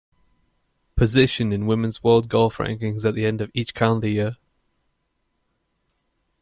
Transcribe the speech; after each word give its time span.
Position 0.95 1.53
in 1.53 1.67
Women's 1.67 2.03
World 2.03 2.27
Golf 2.27 2.57
Rankings 2.57 3.05
at 3.07 3.13
the 3.13 3.23
end 3.27 3.39
of 3.39 3.51
each 3.53 3.75
calendar 3.75 4.09
year. 4.09 4.35